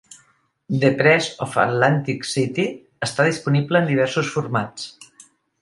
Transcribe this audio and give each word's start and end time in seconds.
"The 0.83 0.89
Press 1.01 1.27
of 1.47 1.53
Atlantic 1.65 2.25
City" 2.29 2.67
està 3.09 3.29
disponible 3.31 3.83
en 3.85 3.89
diversos 3.93 4.33
formats. 4.39 4.91